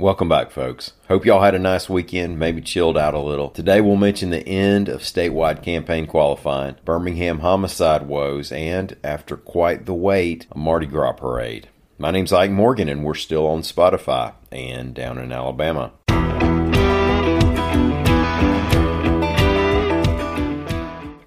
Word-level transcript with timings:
Welcome 0.00 0.30
back, 0.30 0.50
folks. 0.50 0.94
Hope 1.08 1.26
y'all 1.26 1.42
had 1.42 1.54
a 1.54 1.58
nice 1.58 1.90
weekend, 1.90 2.38
maybe 2.38 2.62
chilled 2.62 2.96
out 2.96 3.12
a 3.12 3.18
little. 3.18 3.50
Today 3.50 3.82
we'll 3.82 3.96
mention 3.96 4.30
the 4.30 4.48
end 4.48 4.88
of 4.88 5.02
statewide 5.02 5.62
campaign 5.62 6.06
qualifying, 6.06 6.76
Birmingham 6.86 7.40
homicide 7.40 8.08
woes, 8.08 8.50
and, 8.50 8.96
after 9.04 9.36
quite 9.36 9.84
the 9.84 9.92
wait, 9.92 10.46
a 10.52 10.56
Mardi 10.56 10.86
Gras 10.86 11.12
parade. 11.12 11.68
My 11.98 12.10
name's 12.10 12.32
Ike 12.32 12.50
Morgan, 12.50 12.88
and 12.88 13.04
we're 13.04 13.12
still 13.12 13.46
on 13.46 13.60
Spotify 13.60 14.32
and 14.50 14.94
down 14.94 15.18
in 15.18 15.32
Alabama. 15.32 15.92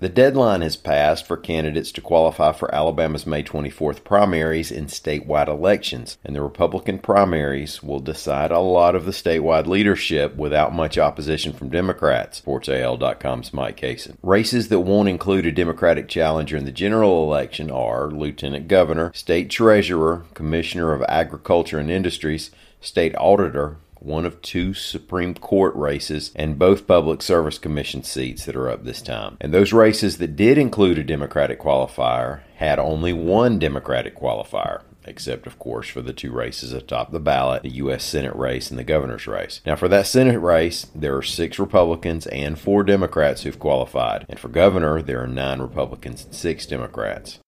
The 0.03 0.09
deadline 0.09 0.59
has 0.63 0.75
passed 0.75 1.25
for 1.25 1.37
candidates 1.37 1.89
to 1.93 2.01
qualify 2.01 2.51
for 2.51 2.75
Alabama's 2.75 3.25
May 3.25 3.41
24th 3.41 4.03
primaries 4.03 4.69
in 4.69 4.87
statewide 4.87 5.47
elections, 5.47 6.17
and 6.25 6.35
the 6.35 6.41
Republican 6.41 6.99
primaries 6.99 7.81
will 7.81 8.01
decide 8.01 8.51
a 8.51 8.59
lot 8.59 8.95
of 8.95 9.05
the 9.05 9.13
statewide 9.13 9.65
leadership 9.65 10.35
without 10.35 10.75
much 10.75 10.97
opposition 10.97 11.53
from 11.53 11.69
Democrats, 11.69 12.41
reports 12.41 12.67
AL.com's 12.67 13.53
Mike 13.53 13.79
Cason. 13.79 14.17
Races 14.21 14.67
that 14.67 14.81
won't 14.81 15.07
include 15.07 15.45
a 15.45 15.53
Democratic 15.53 16.09
challenger 16.09 16.57
in 16.57 16.65
the 16.65 16.73
general 16.73 17.23
election 17.23 17.71
are 17.71 18.11
Lieutenant 18.11 18.67
Governor, 18.67 19.13
State 19.13 19.49
Treasurer, 19.49 20.25
Commissioner 20.33 20.91
of 20.91 21.01
Agriculture 21.03 21.79
and 21.79 21.89
Industries, 21.89 22.51
State 22.81 23.15
Auditor, 23.15 23.77
one 24.03 24.25
of 24.25 24.41
two 24.41 24.73
Supreme 24.73 25.33
Court 25.33 25.75
races, 25.75 26.31
and 26.35 26.59
both 26.59 26.87
Public 26.87 27.21
Service 27.21 27.57
Commission 27.57 28.03
seats 28.03 28.45
that 28.45 28.55
are 28.55 28.69
up 28.69 28.83
this 28.83 29.01
time. 29.01 29.37
And 29.39 29.53
those 29.53 29.73
races 29.73 30.17
that 30.17 30.35
did 30.35 30.57
include 30.57 30.97
a 30.97 31.03
Democratic 31.03 31.59
qualifier 31.59 32.41
had 32.55 32.79
only 32.79 33.13
one 33.13 33.59
Democratic 33.59 34.17
qualifier 34.17 34.81
except 35.05 35.47
of 35.47 35.59
course 35.59 35.89
for 35.89 36.01
the 36.01 36.13
two 36.13 36.31
races 36.31 36.73
atop 36.73 37.11
the 37.11 37.19
ballot 37.19 37.63
the 37.63 37.69
U.S. 37.69 38.03
Senate 38.03 38.35
race 38.35 38.69
and 38.69 38.79
the 38.79 38.83
governor's 38.83 39.27
race. 39.27 39.61
Now, 39.65 39.75
for 39.75 39.87
that 39.89 40.07
Senate 40.07 40.39
race, 40.39 40.87
there 40.95 41.15
are 41.17 41.23
six 41.23 41.59
Republicans 41.59 42.27
and 42.27 42.59
four 42.59 42.83
Democrats 42.83 43.43
who've 43.43 43.59
qualified, 43.59 44.25
and 44.29 44.39
for 44.39 44.49
governor, 44.49 45.01
there 45.01 45.21
are 45.21 45.27
nine 45.27 45.59
Republicans 45.59 46.25
and 46.25 46.33
six 46.33 46.65
Democrats. 46.65 47.39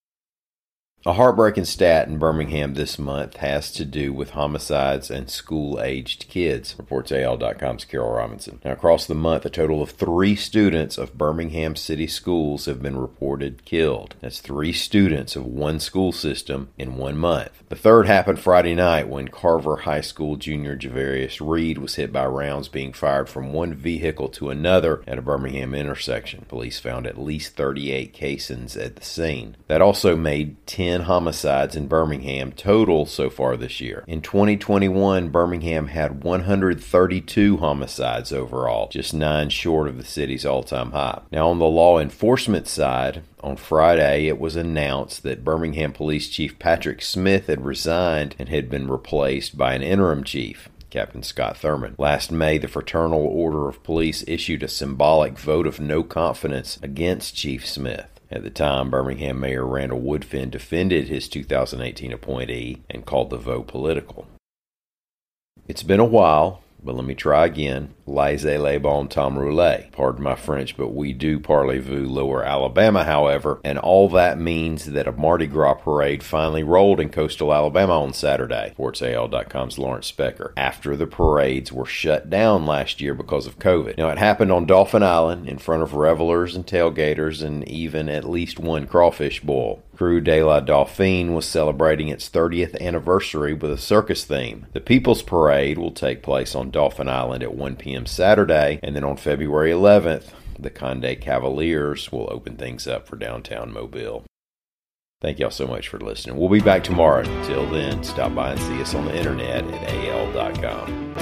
A 1.07 1.13
heartbreaking 1.13 1.65
stat 1.65 2.07
in 2.07 2.17
Birmingham 2.17 2.73
this 2.73 2.97
month 2.97 3.37
has 3.37 3.71
to 3.73 3.85
do 3.85 4.11
with 4.11 4.31
homicides 4.31 5.11
and 5.11 5.29
school 5.29 5.79
aged 5.79 6.27
kids, 6.29 6.73
reports 6.79 7.11
AL.com's 7.11 7.85
Carol 7.85 8.13
Robinson. 8.13 8.59
Now, 8.65 8.71
across 8.71 9.05
the 9.05 9.13
month, 9.13 9.45
a 9.45 9.51
total 9.51 9.83
of 9.83 9.91
three 9.91 10.35
students 10.35 10.97
of 10.97 11.15
Birmingham 11.15 11.75
City 11.75 12.07
schools 12.07 12.65
have 12.65 12.81
been 12.81 12.97
reported 12.97 13.65
killed. 13.65 14.15
That's 14.19 14.39
three 14.39 14.73
students 14.73 15.35
of 15.35 15.45
one 15.45 15.79
school 15.79 16.11
system 16.11 16.69
in 16.75 16.97
one 16.97 17.19
month. 17.19 17.51
The 17.69 17.75
third 17.75 18.07
happened 18.07 18.39
Friday 18.39 18.73
night 18.73 19.07
when 19.07 19.27
Carver 19.27 19.75
High 19.75 20.01
School 20.01 20.37
junior 20.37 20.75
Javarius 20.75 21.37
Reed 21.39 21.77
was 21.77 21.95
hit 21.95 22.11
by 22.11 22.25
rounds 22.25 22.67
being 22.67 22.93
fired 22.93 23.29
from 23.29 23.53
one 23.53 23.75
vehicle 23.75 24.29
to 24.29 24.49
another 24.49 25.03
at 25.05 25.19
a 25.19 25.21
Birmingham 25.21 25.75
intersection. 25.75 26.45
Police 26.47 26.79
found 26.79 27.05
at 27.05 27.21
least 27.21 27.55
38 27.55 28.11
casings 28.11 28.75
at 28.75 28.95
the 28.95 29.05
scene. 29.05 29.55
That 29.67 29.83
also 29.83 30.15
made 30.15 30.65
10 30.65 30.94
10 30.95 31.01
homicides 31.01 31.75
in 31.75 31.89
Birmingham 31.89 32.53
total 32.53 33.05
so 33.05 33.29
far 33.29 33.57
this 33.57 33.81
year. 33.81 34.05
In 34.07 34.21
2021, 34.21 35.27
Birmingham 35.27 35.87
had 35.87 36.23
132 36.23 37.57
homicides 37.57 38.31
overall, 38.31 38.87
just 38.87 39.13
nine 39.13 39.49
short 39.49 39.89
of 39.89 39.97
the 39.97 40.05
city's 40.05 40.45
all 40.45 40.63
time 40.63 40.91
high. 40.91 41.19
Now, 41.33 41.49
on 41.49 41.59
the 41.59 41.65
law 41.65 41.99
enforcement 41.99 42.69
side, 42.69 43.23
on 43.41 43.57
Friday, 43.57 44.27
it 44.27 44.39
was 44.39 44.55
announced 44.55 45.23
that 45.23 45.43
Birmingham 45.43 45.91
Police 45.91 46.29
Chief 46.29 46.57
Patrick 46.59 47.01
Smith 47.01 47.47
had 47.47 47.65
resigned 47.65 48.37
and 48.39 48.47
had 48.47 48.69
been 48.69 48.87
replaced 48.87 49.57
by 49.57 49.73
an 49.73 49.83
interim 49.83 50.23
chief. 50.23 50.69
Captain 50.89 51.23
Scott 51.23 51.57
Thurman. 51.57 51.95
Last 51.97 52.31
May, 52.31 52.57
the 52.57 52.69
Fraternal 52.69 53.19
Order 53.19 53.67
of 53.67 53.83
Police 53.83 54.23
issued 54.29 54.63
a 54.63 54.69
symbolic 54.69 55.37
vote 55.37 55.67
of 55.67 55.81
no 55.81 56.03
confidence 56.03 56.79
against 56.81 57.35
Chief 57.35 57.67
Smith. 57.67 58.14
At 58.31 58.43
the 58.43 58.49
time, 58.49 58.89
Birmingham 58.89 59.39
Mayor 59.39 59.65
Randall 59.65 60.01
Woodfin 60.01 60.49
defended 60.49 61.07
his 61.07 61.29
2018 61.29 62.11
appointee 62.11 62.81
and 62.89 63.05
called 63.05 63.29
the 63.29 63.37
vote 63.37 63.67
political. 63.67 64.27
It's 65.67 65.83
been 65.83 65.99
a 65.99 66.05
while, 66.05 66.63
but 66.85 66.95
let 66.95 67.05
me 67.05 67.15
try 67.15 67.45
again. 67.45 67.93
Laissez 68.05 68.57
les 68.57 68.77
bon 68.77 69.07
temps 69.07 69.35
rouler. 69.35 69.85
Pardon 69.91 70.23
my 70.23 70.35
French, 70.35 70.77
but 70.77 70.89
we 70.89 71.11
do 71.11 71.39
parlez-vous 71.39 72.07
lower 72.07 72.43
Alabama, 72.43 73.03
however, 73.03 73.59
and 73.63 73.79
all 73.79 74.07
that 74.09 74.39
means 74.39 74.85
that 74.85 75.07
a 75.07 75.11
Mardi 75.11 75.47
Gras 75.47 75.73
parade 75.75 76.21
finally 76.23 76.63
rolled 76.63 76.99
in 76.99 77.09
coastal 77.09 77.53
Alabama 77.53 78.01
on 78.01 78.13
Saturday. 78.13 78.69
reports 78.69 79.01
AL.com's 79.01 79.79
Lawrence 79.79 80.11
Specker. 80.11 80.53
After 80.55 80.95
the 80.95 81.07
parades 81.07 81.71
were 81.71 81.85
shut 81.85 82.29
down 82.29 82.65
last 82.65 83.01
year 83.01 83.15
because 83.15 83.47
of 83.47 83.57
COVID. 83.57 83.97
Now, 83.97 84.09
it 84.09 84.19
happened 84.19 84.51
on 84.51 84.65
Dauphin 84.65 85.03
Island 85.03 85.49
in 85.49 85.57
front 85.57 85.81
of 85.81 85.93
revelers 85.93 86.55
and 86.55 86.65
tailgaters 86.65 87.43
and 87.43 87.67
even 87.67 88.07
at 88.09 88.29
least 88.29 88.59
one 88.59 88.85
crawfish 88.85 89.41
boil. 89.41 89.81
Krewe 89.95 90.23
de 90.23 90.43
la 90.43 90.59
Dauphine 90.59 91.33
was 91.33 91.45
celebrating 91.47 92.09
its 92.09 92.29
30th 92.29 92.79
anniversary 92.81 93.53
with 93.53 93.71
a 93.71 93.77
circus 93.77 94.25
theme. 94.25 94.67
The 94.73 94.81
People's 94.81 95.23
Parade 95.23 95.77
will 95.77 95.91
take 95.91 96.21
place 96.21 96.53
on 96.53 96.69
Dauphin 96.69 97.07
Island 97.07 97.43
at 97.43 97.55
1 97.55 97.77
p.m. 97.77 98.05
Saturday, 98.05 98.79
and 98.83 98.95
then 98.95 99.05
on 99.05 99.15
February 99.17 99.71
11th, 99.71 100.31
the 100.59 100.69
Conde 100.69 101.17
Cavaliers 101.21 102.11
will 102.11 102.27
open 102.31 102.57
things 102.57 102.87
up 102.87 103.07
for 103.07 103.15
downtown 103.15 103.71
Mobile. 103.71 104.25
Thank 105.21 105.39
y'all 105.39 105.49
so 105.49 105.65
much 105.65 105.87
for 105.87 105.97
listening. 105.99 106.37
We'll 106.37 106.49
be 106.49 106.59
back 106.59 106.83
tomorrow. 106.83 107.21
Until 107.21 107.65
then, 107.69 108.03
stop 108.03 108.35
by 108.35 108.51
and 108.51 108.59
see 108.59 108.81
us 108.81 108.93
on 108.93 109.05
the 109.05 109.15
internet 109.17 109.63
at 109.63 109.89
al.com. 110.05 111.15